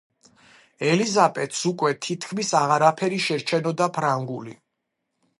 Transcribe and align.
ელიზაბეტს 0.91 1.59
უკვე 1.71 1.91
თითქმის 2.05 2.49
აღარაფერი 2.59 3.19
შერჩენოდა 3.27 3.89
ფრანგული. 3.99 4.57